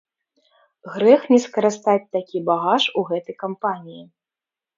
[0.93, 4.03] Грэх не скарыстаць такі багаж у гэтай кампаніі.